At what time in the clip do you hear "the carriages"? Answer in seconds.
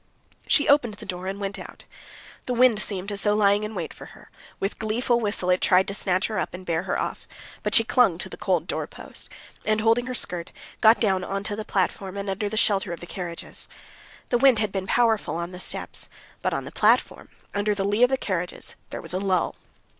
12.99-13.67, 18.09-18.75